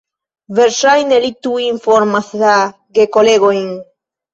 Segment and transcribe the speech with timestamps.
[0.59, 2.59] Verŝajne li tuj informas la
[3.01, 3.75] gekolegojn.